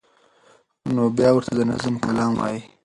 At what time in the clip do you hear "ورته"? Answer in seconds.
1.33-1.51